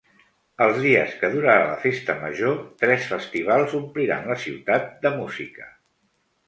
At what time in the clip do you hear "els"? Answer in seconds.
0.65-0.79